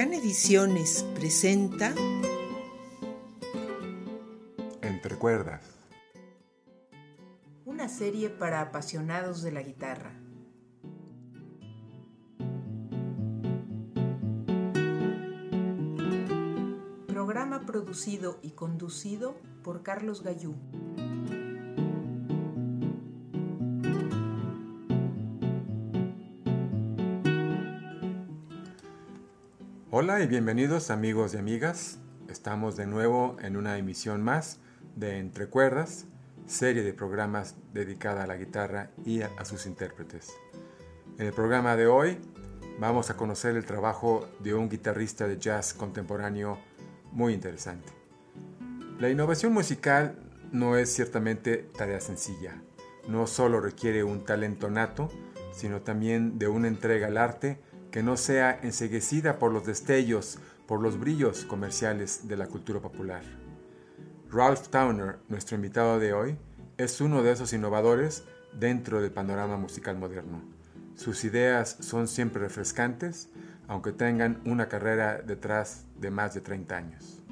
[0.00, 1.94] Arcana Ediciones presenta
[4.80, 5.60] Entre cuerdas.
[7.66, 10.14] Una serie para apasionados de la guitarra.
[17.06, 20.54] Programa producido y conducido por Carlos Gallú.
[30.02, 31.98] Hola y bienvenidos amigos y amigas.
[32.26, 34.58] Estamos de nuevo en una emisión más
[34.96, 36.06] de Entre Cuerdas,
[36.46, 40.32] serie de programas dedicada a la guitarra y a, sus intérpretes.
[41.18, 42.16] En el programa de hoy
[42.78, 46.56] vamos a conocer el trabajo de un guitarrista de jazz contemporáneo
[47.12, 47.92] muy interesante.
[48.98, 50.14] La innovación musical
[50.50, 52.54] no es ciertamente tarea sencilla.
[53.06, 55.10] No solo requiere un talento nato,
[55.52, 57.58] sino también de una entrega al arte
[57.90, 63.22] que no sea enseguecida por los destellos, por los brillos comerciales de la cultura popular.
[64.30, 66.38] Ralph Towner, nuestro invitado de hoy,
[66.78, 70.40] es uno de esos innovadores dentro del panorama musical moderno.
[70.94, 73.28] Sus ideas son siempre refrescantes,
[73.66, 77.22] aunque tengan una carrera detrás de más de 30 años.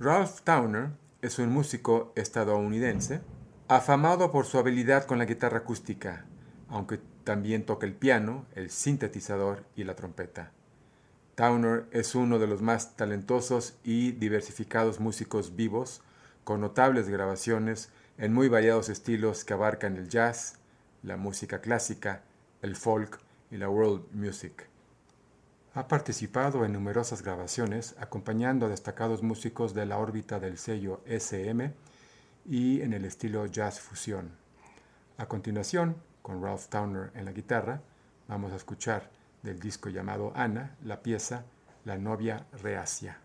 [0.00, 0.90] Ralph Towner
[1.22, 3.20] es un músico estadounidense,
[3.68, 6.24] afamado por su habilidad con la guitarra acústica,
[6.68, 10.50] aunque también toca el piano, el sintetizador y la trompeta.
[11.34, 16.00] Towner es uno de los más talentosos y diversificados músicos vivos,
[16.42, 20.54] con notables grabaciones en muy variados estilos que abarcan el jazz,
[21.02, 22.22] la música clásica,
[22.62, 23.20] el folk
[23.50, 24.66] y la world music.
[25.74, 31.74] Ha participado en numerosas grabaciones acompañando a destacados músicos de la órbita del sello SM
[32.46, 34.30] y en el estilo jazz fusión.
[35.18, 37.80] A continuación, con Ralph Towner en la guitarra,
[38.28, 39.08] vamos a escuchar
[39.42, 41.46] del disco llamado Ana la pieza
[41.86, 43.16] La novia reacia.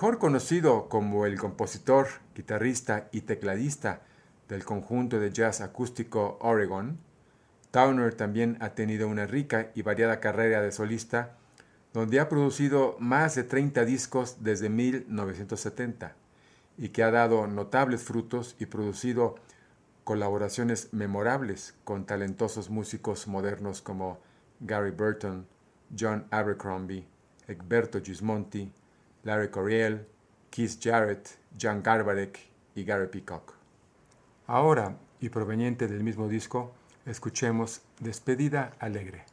[0.00, 4.00] Mejor conocido como el compositor, guitarrista y tecladista
[4.48, 6.98] del conjunto de jazz acústico Oregon,
[7.70, 11.36] Towner también ha tenido una rica y variada carrera de solista,
[11.92, 16.16] donde ha producido más de 30 discos desde 1970
[16.78, 19.34] y que ha dado notables frutos y producido
[20.04, 24.18] colaboraciones memorables con talentosos músicos modernos como
[24.60, 25.46] Gary Burton,
[25.94, 27.06] John Abercrombie,
[27.46, 28.72] Egberto Gismonti,
[29.24, 30.06] Larry Coriel,
[30.50, 32.38] Keith Jarrett, John Garbarek
[32.74, 33.54] y Gary Peacock.
[34.46, 36.72] Ahora, y proveniente del mismo disco,
[37.06, 39.29] escuchemos Despedida Alegre.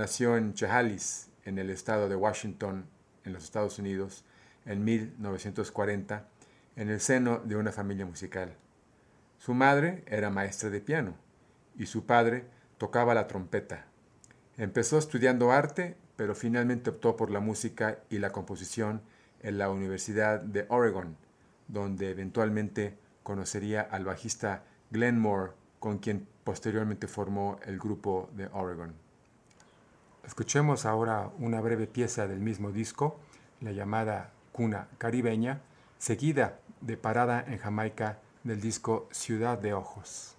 [0.00, 2.86] Nació en Chehalis, en el estado de Washington,
[3.24, 4.24] en los Estados Unidos,
[4.64, 6.26] en 1940,
[6.76, 8.56] en el seno de una familia musical.
[9.36, 11.16] Su madre era maestra de piano
[11.76, 12.46] y su padre
[12.78, 13.84] tocaba la trompeta.
[14.56, 19.02] Empezó estudiando arte, pero finalmente optó por la música y la composición
[19.42, 21.16] en la Universidad de Oregon,
[21.68, 28.94] donde eventualmente conocería al bajista Glenn Moore, con quien posteriormente formó el grupo de Oregon.
[30.26, 33.18] Escuchemos ahora una breve pieza del mismo disco,
[33.60, 35.60] la llamada Cuna Caribeña,
[35.98, 40.36] seguida de Parada en Jamaica del disco Ciudad de Ojos.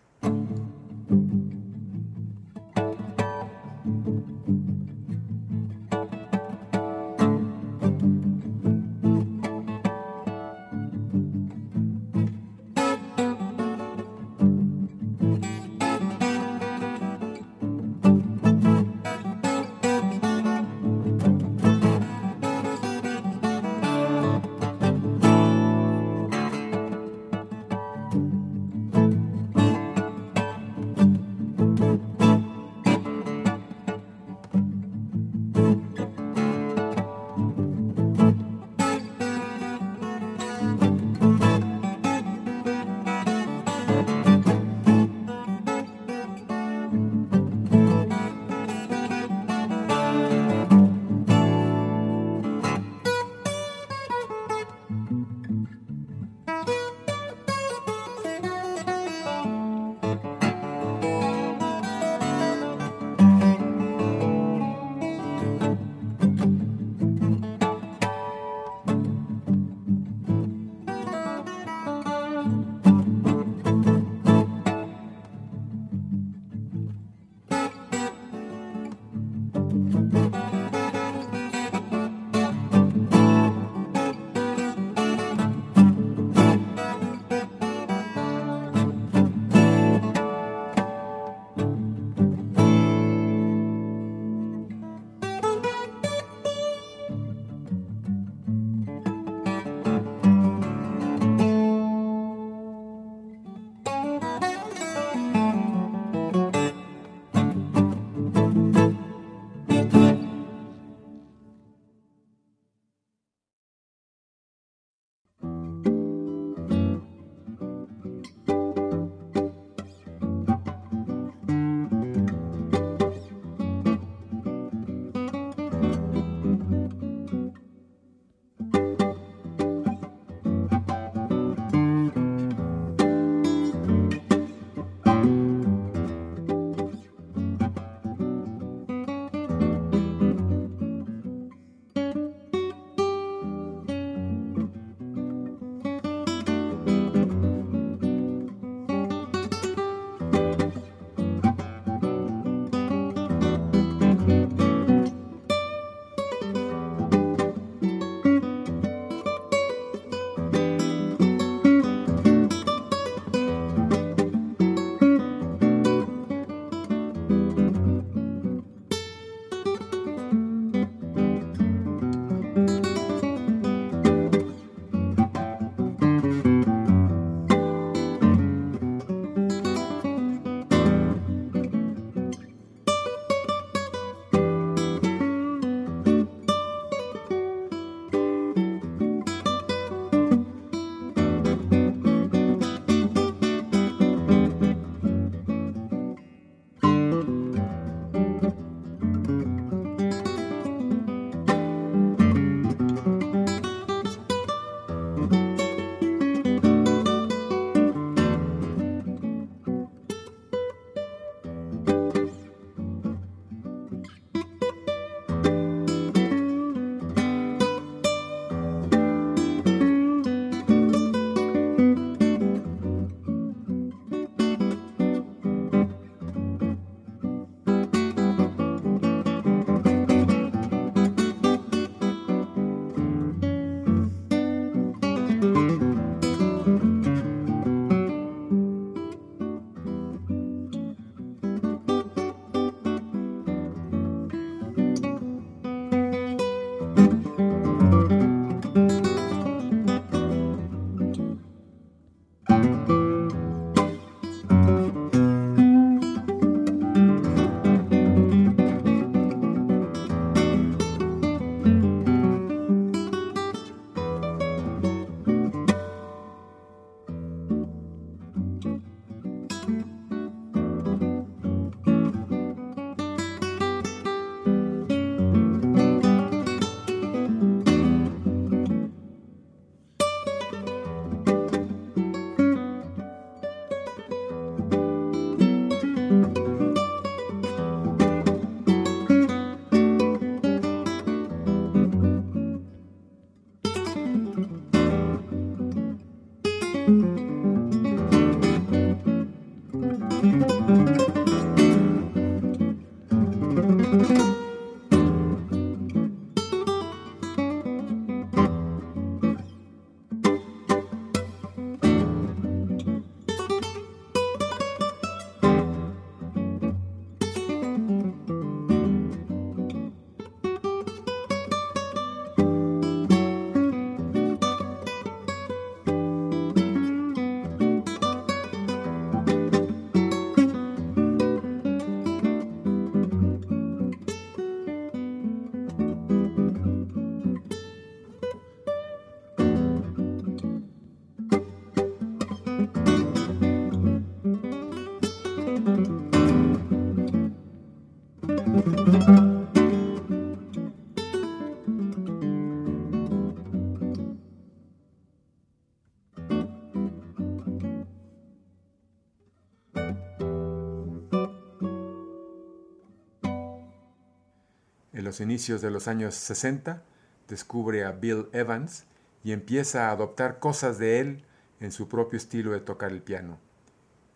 [365.11, 366.83] Los inicios de los años 60
[367.27, 368.85] descubre a Bill Evans
[369.25, 371.25] y empieza a adoptar cosas de él
[371.59, 373.37] en su propio estilo de tocar el piano.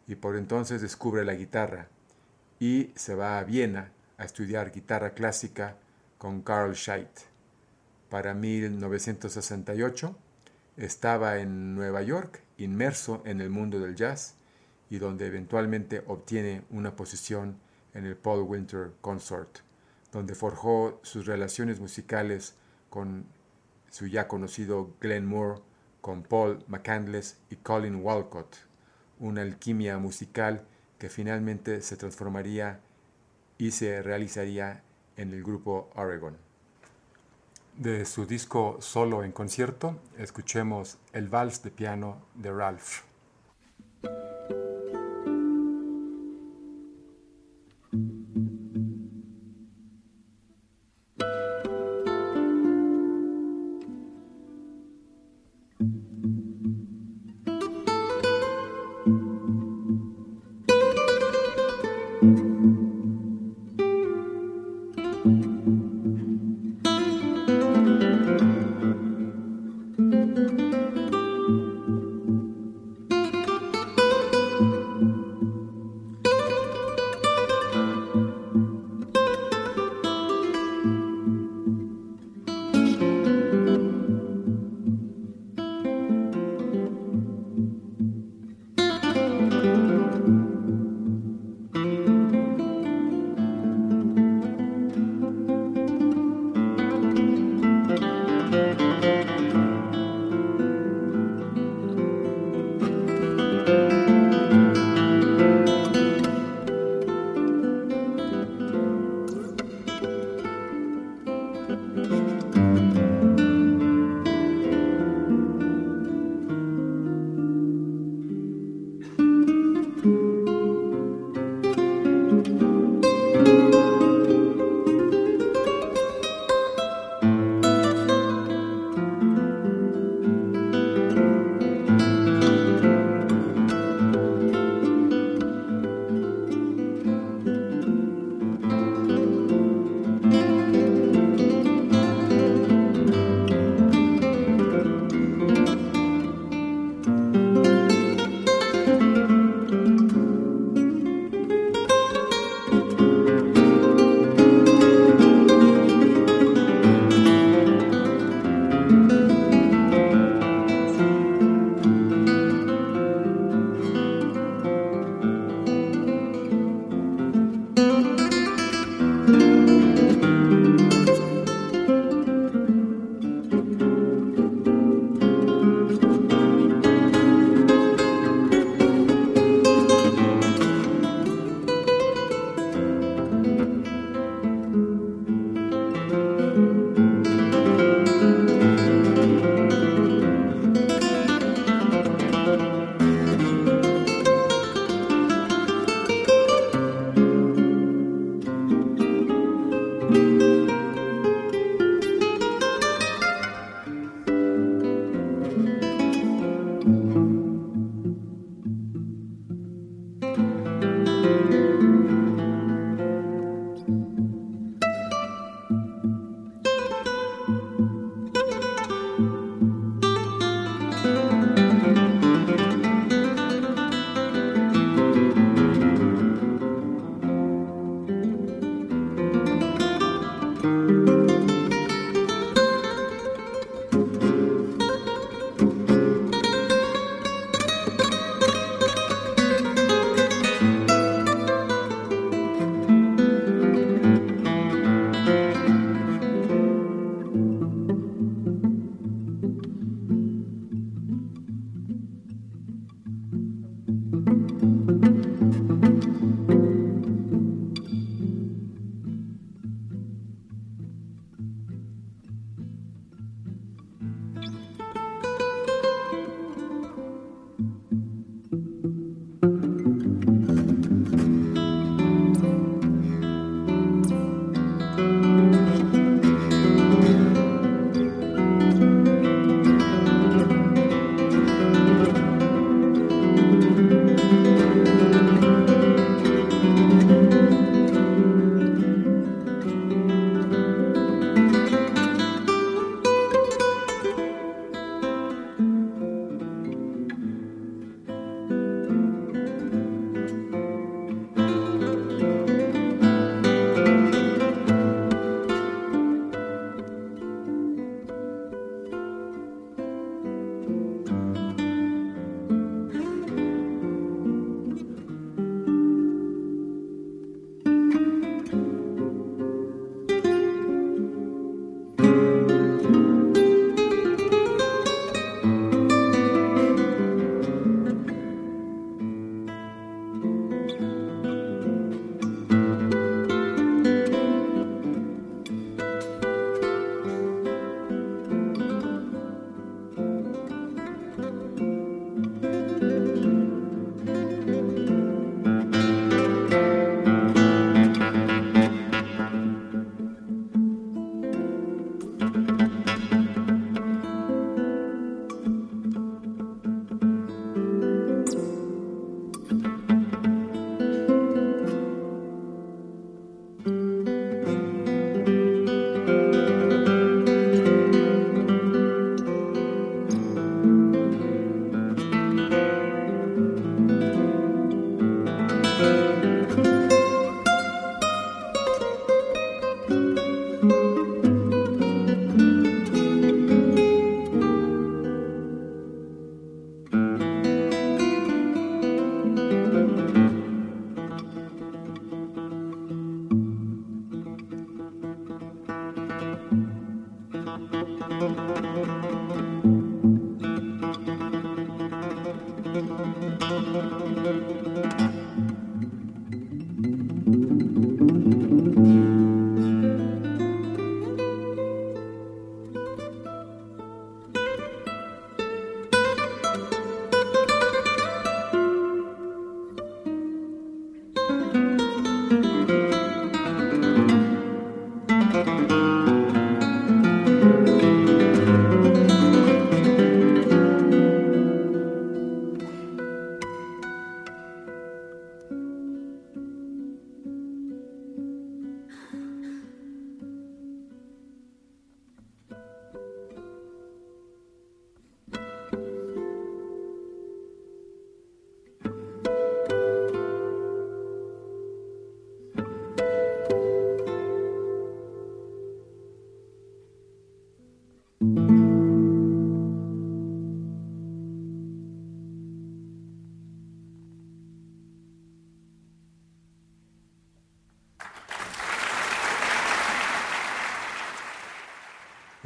[0.08, 1.90] Y por entonces descubre la guitarra
[2.62, 5.76] y se va a Viena a estudiar guitarra clásica
[6.18, 7.24] con Carl Scheidt.
[8.10, 10.16] Para 1968
[10.78, 14.36] estaba en Nueva York inmerso en el mundo del jazz
[14.90, 17.58] y donde eventualmente obtiene una posición
[17.94, 19.65] en el Paul Winter Consort,
[20.16, 22.56] donde forjó sus relaciones musicales
[22.90, 23.26] con
[23.90, 25.60] su ya conocido Glenn Moore,
[26.00, 28.56] con Paul McCandless y Colin Walcott,
[29.20, 30.66] una alquimia musical
[30.98, 32.80] que finalmente se transformaría
[33.58, 34.84] y se realizaría
[35.18, 36.38] en el grupo Oregon.
[37.76, 43.02] De su disco Solo en concierto, escuchemos el vals de piano de Ralph.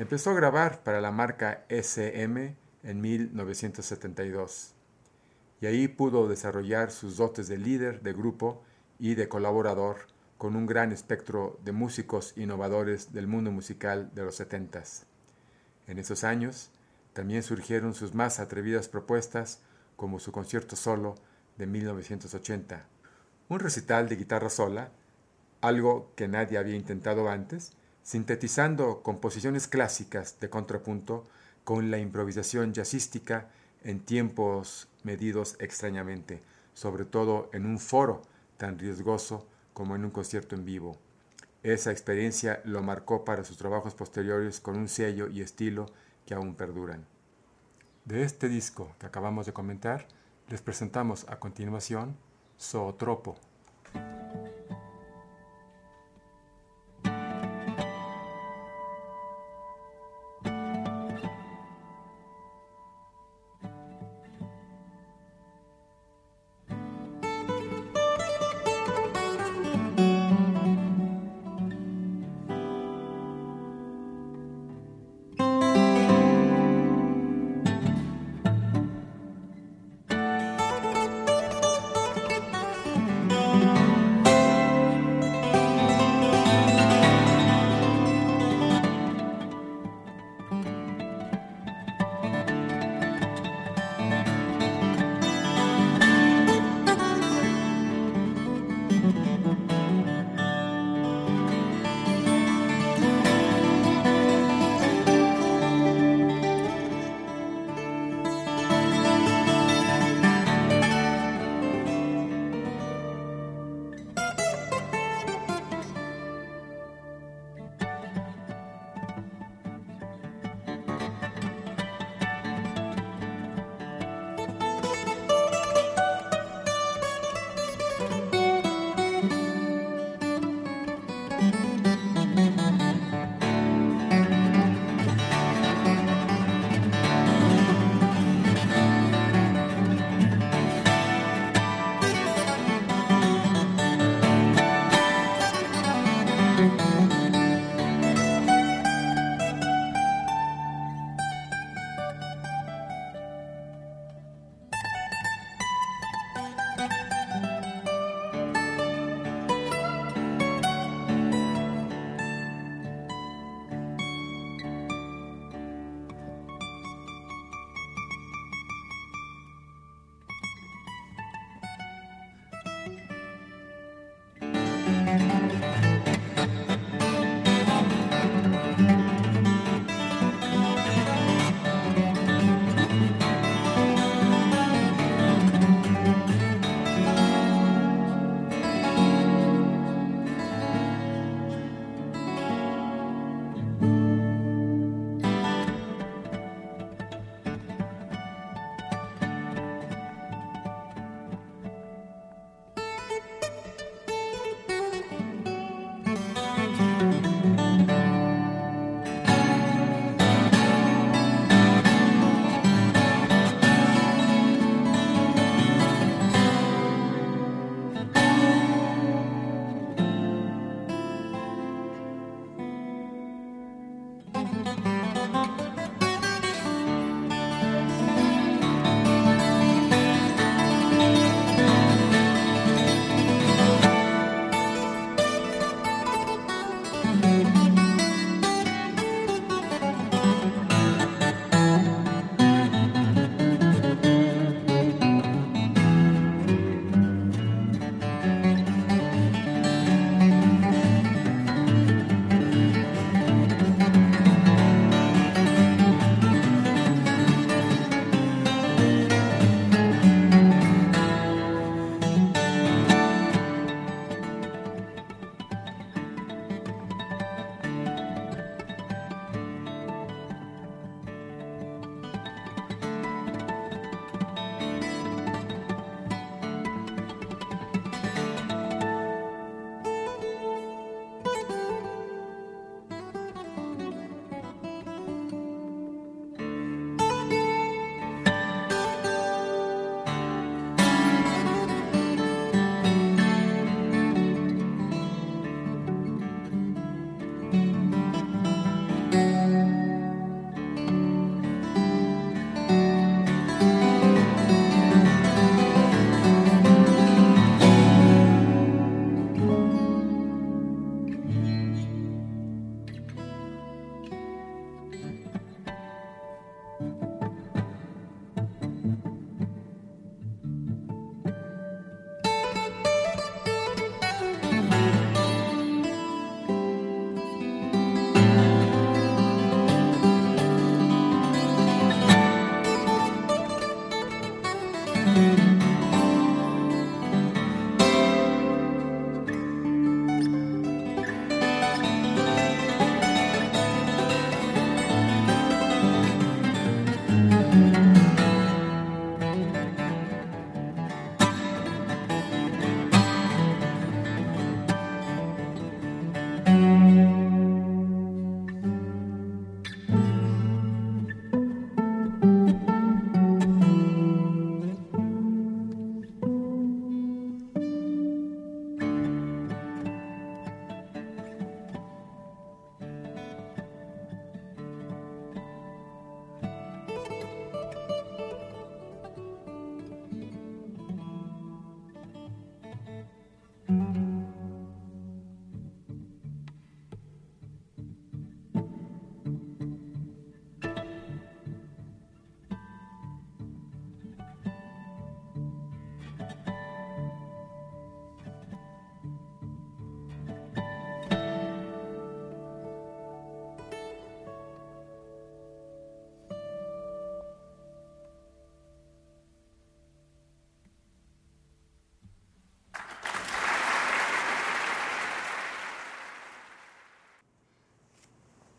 [0.09, 4.73] Empezó a grabar para la marca SM en 1972
[5.61, 8.63] y ahí pudo desarrollar sus dotes de líder de grupo
[8.97, 10.07] y de colaborador
[10.39, 14.81] con un gran espectro de músicos innovadores del mundo musical de los 70
[15.85, 16.71] En esos años
[17.13, 19.59] también surgieron sus más atrevidas propuestas
[19.95, 21.13] como su concierto solo
[21.59, 22.83] de 1980,
[23.47, 24.89] un recital de guitarra sola,
[25.61, 31.25] algo que nadie había intentado antes, sintetizando composiciones clásicas de contrapunto
[31.63, 33.49] con la improvisación jazzística
[33.83, 36.41] en tiempos medidos extrañamente,
[36.73, 38.21] sobre todo en un foro
[38.57, 40.97] tan riesgoso como en un concierto en vivo.
[41.63, 45.87] Esa experiencia lo marcó para sus trabajos posteriores con un sello y estilo
[46.25, 47.05] que aún perduran.
[48.05, 50.07] De este disco que acabamos de comentar,
[50.47, 52.17] les presentamos a continuación
[52.59, 53.35] Zootropo.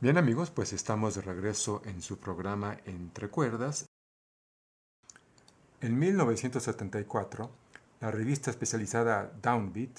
[0.00, 3.84] Bien amigos, pues estamos de regreso en su programa Entre Cuerdas.
[5.82, 7.50] En 1974,
[8.00, 9.90] la revista especializada Downbeat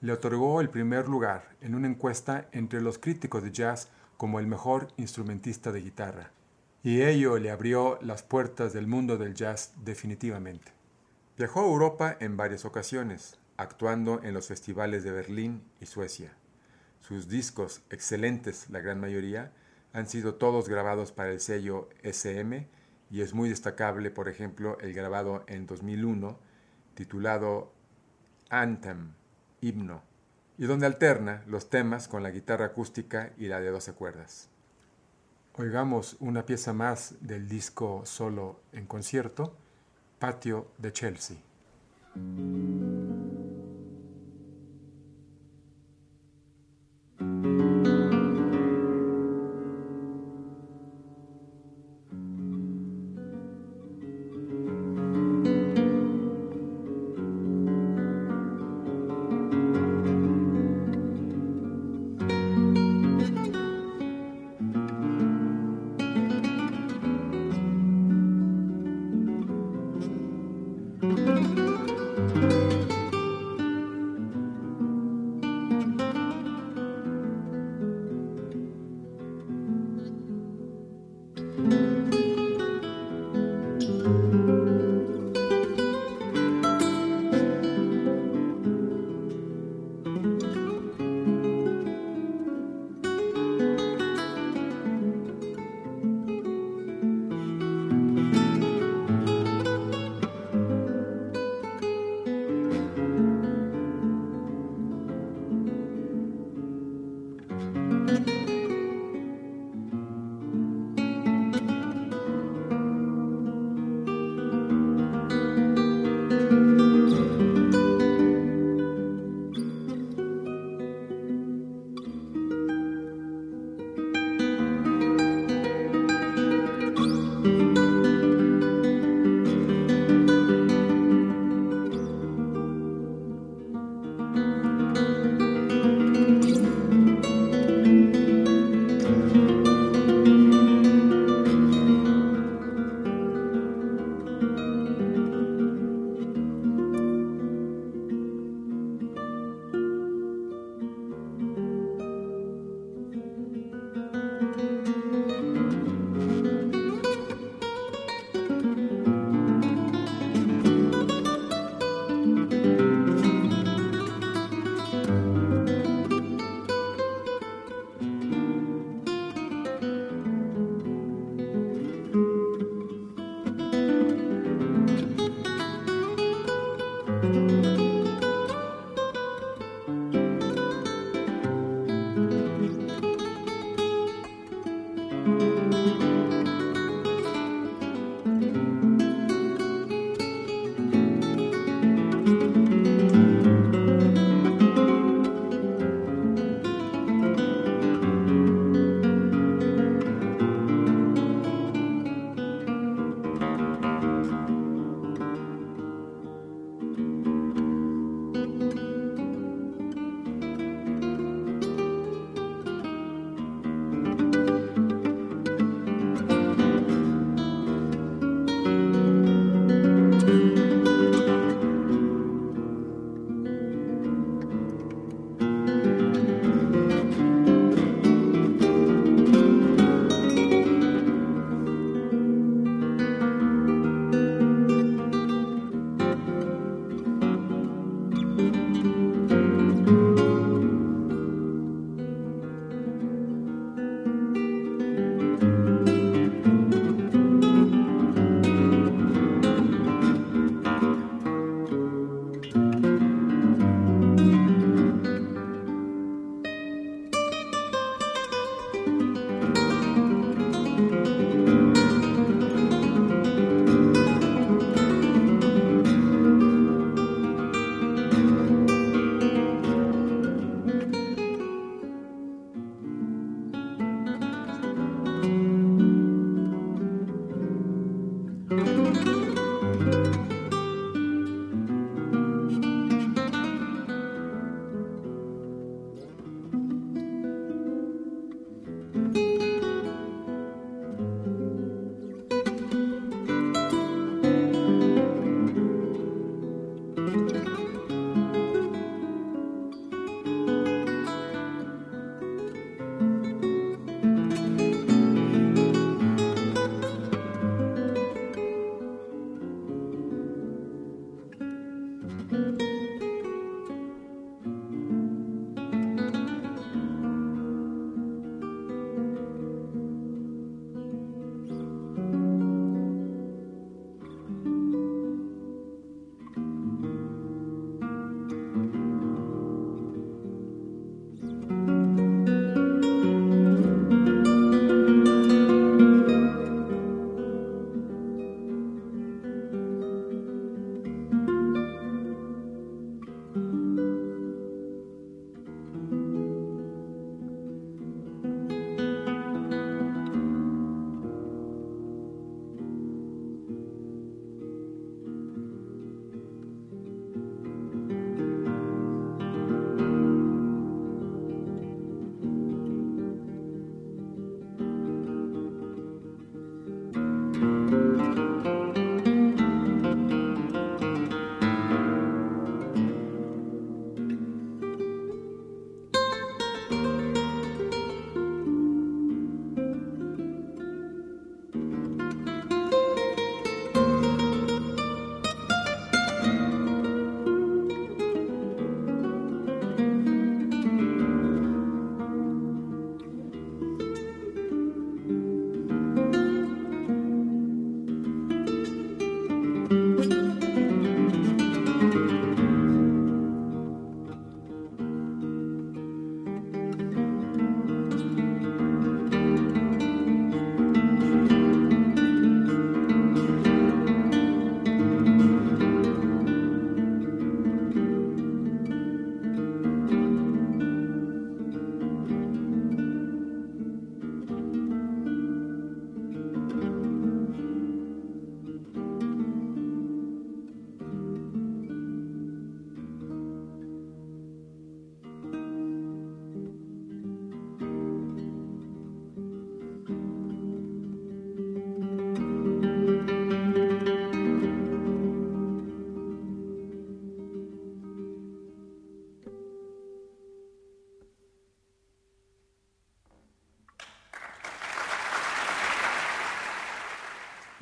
[0.00, 4.46] le otorgó el primer lugar en una encuesta entre los críticos de jazz como el
[4.46, 6.30] mejor instrumentista de guitarra,
[6.82, 10.72] y ello le abrió las puertas del mundo del jazz definitivamente.
[11.36, 16.32] Viajó a Europa en varias ocasiones, actuando en los festivales de Berlín y Suecia.
[17.02, 19.52] Sus discos, excelentes la gran mayoría,
[19.92, 22.66] han sido todos grabados para el sello SM
[23.10, 26.38] y es muy destacable, por ejemplo, el grabado en 2001
[26.94, 27.72] titulado
[28.48, 29.14] Anthem,
[29.60, 30.02] himno,
[30.58, 34.48] y donde alterna los temas con la guitarra acústica y la de 12 cuerdas.
[35.54, 39.56] Oigamos una pieza más del disco solo en concierto,
[40.18, 41.36] Patio de Chelsea.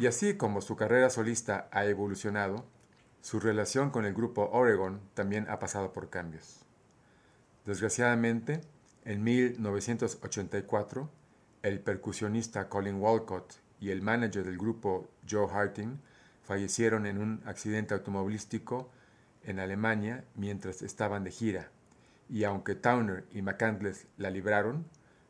[0.00, 2.64] Y así como su carrera solista ha evolucionado,
[3.20, 6.64] su relación con el grupo Oregon también ha pasado por cambios.
[7.66, 8.62] Desgraciadamente,
[9.04, 11.10] en 1984,
[11.62, 15.98] el percusionista Colin Walcott y el manager del grupo Joe Harting
[16.44, 18.90] fallecieron en un accidente automovilístico
[19.44, 21.68] en Alemania mientras estaban de gira,
[22.30, 24.86] y aunque Towner y McCandless la libraron,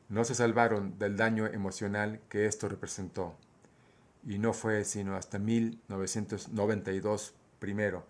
[0.09, 3.37] no se salvaron del daño emocional que esto representó
[4.27, 8.07] y no fue sino hasta 1992 primero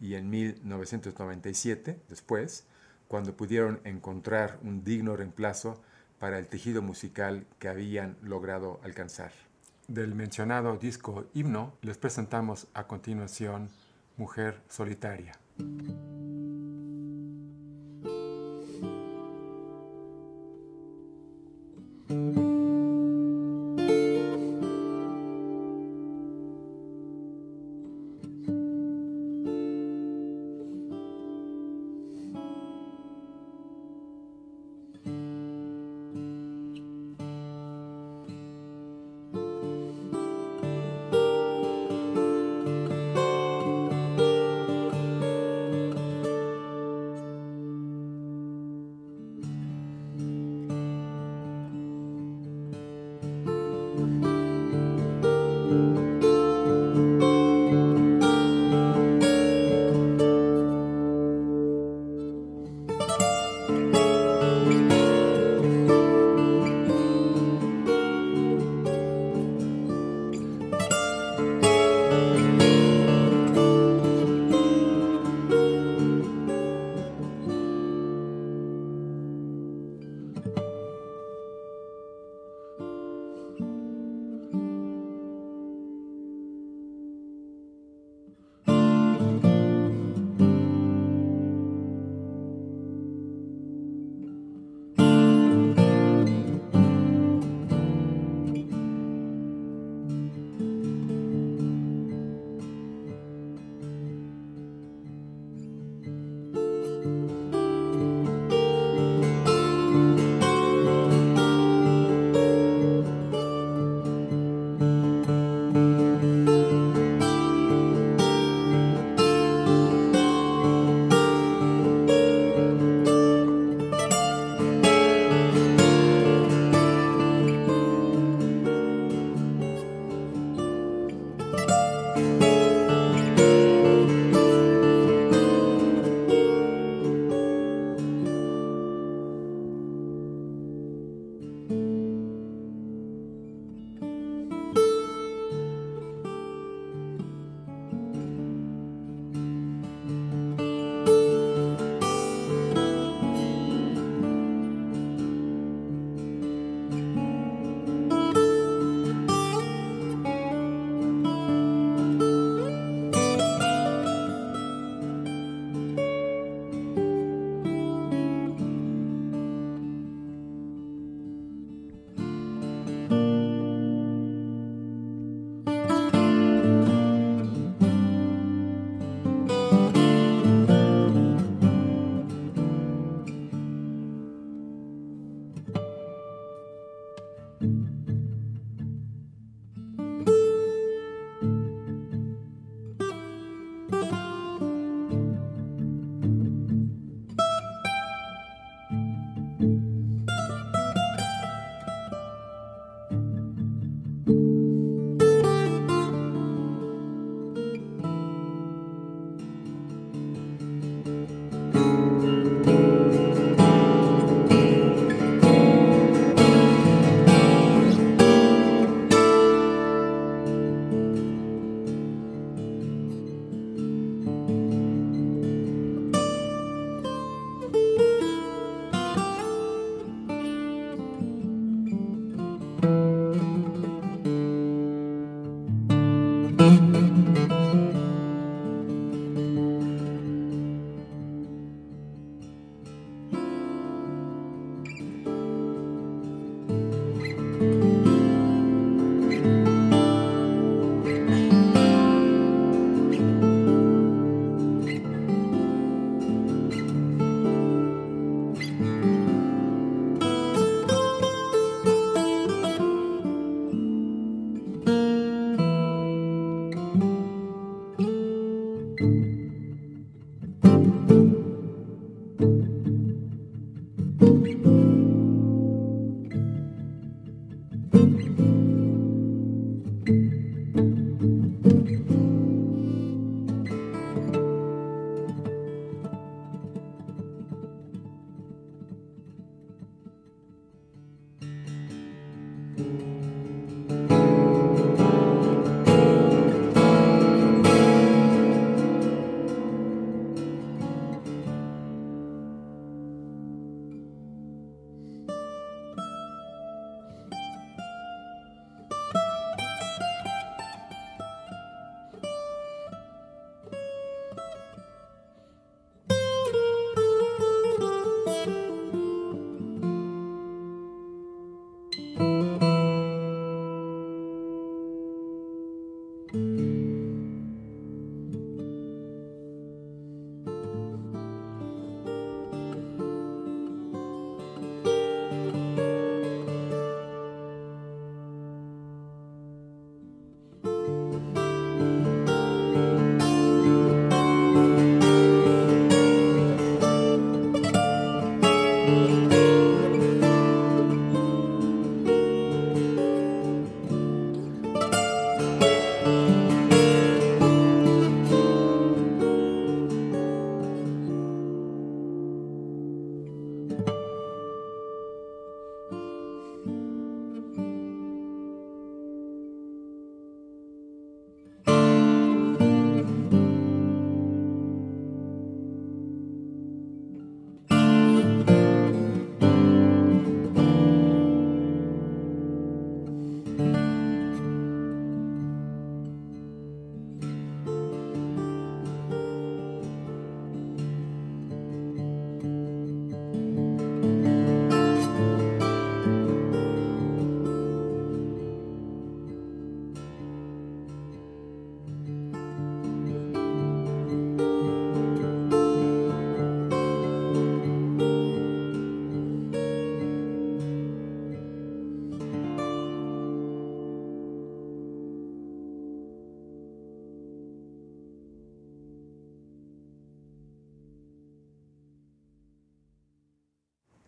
[0.00, 2.66] y en 1997 después
[3.08, 5.80] cuando pudieron encontrar un digno reemplazo
[6.18, 9.32] para el tejido musical que habían logrado alcanzar.
[9.86, 13.68] Del mencionado disco Himno les presentamos a continuación
[14.16, 15.38] Mujer Solitaria.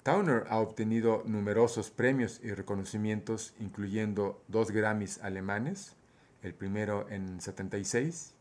[0.09, 5.97] Towner ha obtenido numerosos premios y reconocimientos, incluyendo dos Grammys alemanes,
[6.43, 8.33] el primero en 76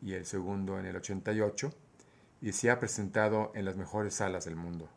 [0.00, 1.74] y el segundo en el 88,
[2.40, 4.88] y se ha presentado en las mejores salas del mundo.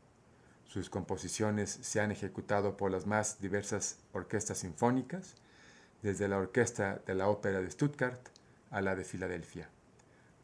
[0.65, 5.35] Sus composiciones se han ejecutado por las más diversas orquestas sinfónicas,
[6.03, 8.29] desde la Orquesta de la Ópera de Stuttgart
[8.71, 9.67] a la de Filadelfia.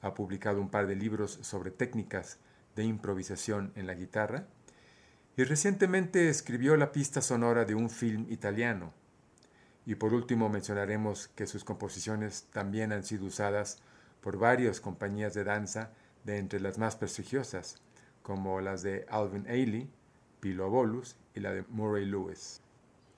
[0.01, 2.37] Ha publicado un par de libros sobre técnicas
[2.75, 4.45] de improvisación en la guitarra,
[5.37, 8.93] y recientemente escribió la pista sonora de un film italiano.
[9.85, 13.79] Y por último mencionaremos que sus composiciones también han sido usadas
[14.21, 15.91] por varias compañías de danza
[16.23, 17.77] de entre las más prestigiosas,
[18.21, 19.89] como las de Alvin Ailey,
[20.39, 22.61] Pilo Bolus y la de Murray Lewis.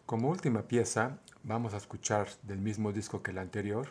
[0.05, 3.89] Como última pieza, vamos a escuchar del mismo disco que el anterior,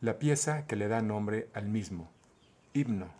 [0.00, 2.10] la pieza que le da nombre al mismo,
[2.74, 3.12] Himno.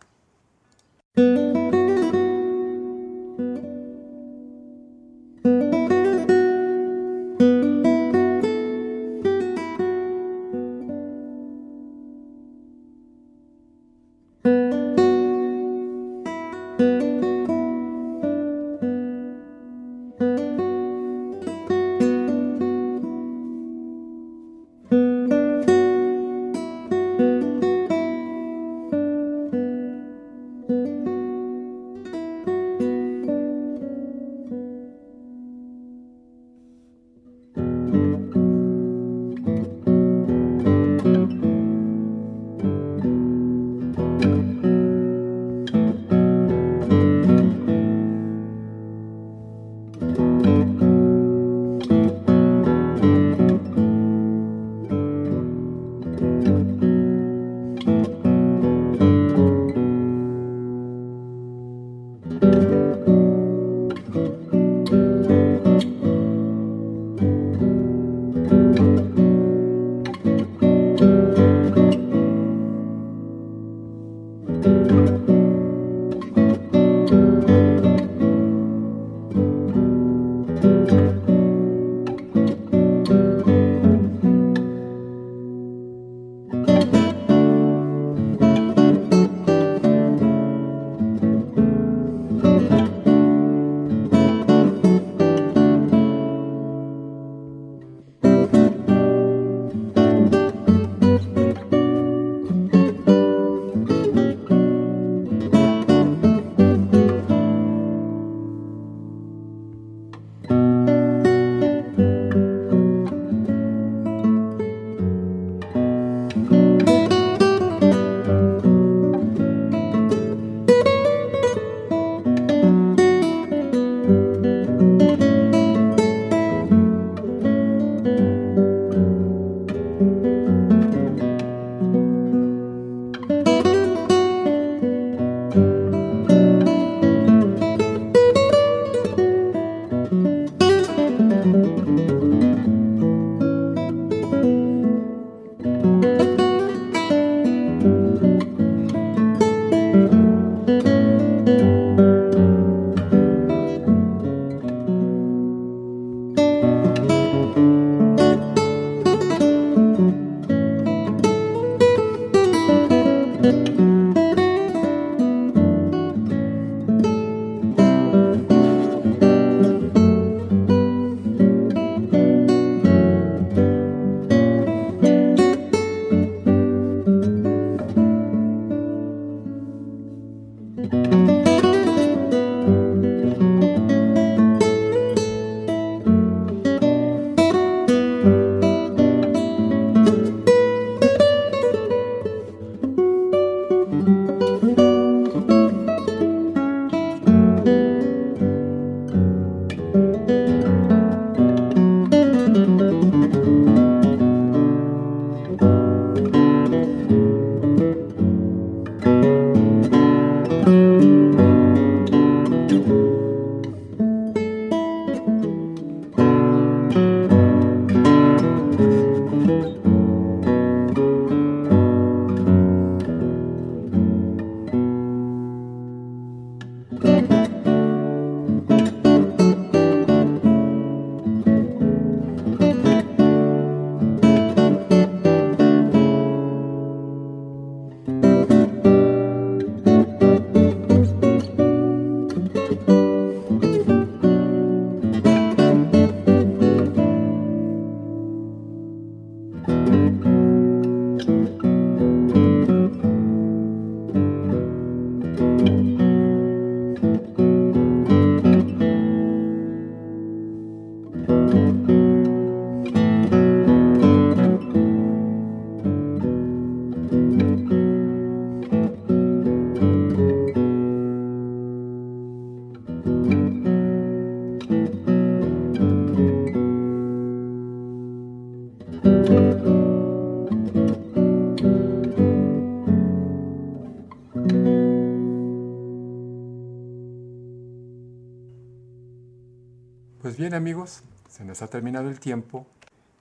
[290.53, 292.67] Bien amigos, se nos ha terminado el tiempo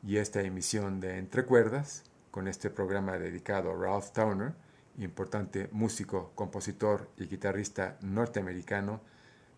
[0.06, 4.52] y esta emisión de Entre Cuerdas, con este programa dedicado a Ralph Towner,
[4.98, 9.00] importante músico, compositor y guitarrista norteamericano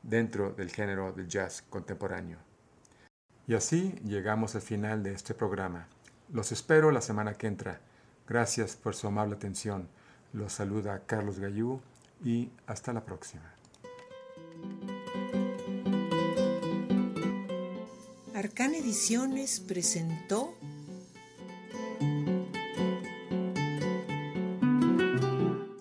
[0.05, 2.39] dentro del género del jazz contemporáneo.
[3.49, 5.89] Y así llegamos al final de este programa.
[6.33, 7.81] Los espero la semana que entra.
[8.29, 9.89] Gracias por su amable atención.
[10.33, 11.81] Los saluda Carlos Gallú
[12.23, 13.54] y hasta la próxima.
[18.35, 20.57] Arcana Ediciones presentó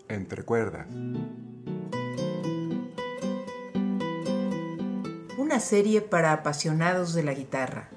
[0.07, 0.85] Entre cuerdas.
[5.39, 7.89] Una serie para apasionados de la guitarra